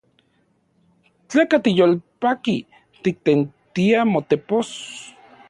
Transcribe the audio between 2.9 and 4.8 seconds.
tiktentia motepos?